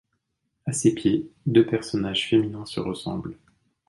À 0.65 0.71
ses 0.73 0.95
pieds, 0.95 1.29
deux 1.45 1.63
personnages 1.67 2.27
féminins 2.27 2.65
se 2.65 2.79
ressemblent. 2.79 3.37